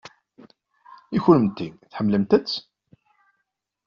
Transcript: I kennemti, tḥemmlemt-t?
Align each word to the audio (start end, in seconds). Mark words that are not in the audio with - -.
I 1.15 1.19
kennemti, 1.23 1.67
tḥemmlemt-t? 1.91 2.49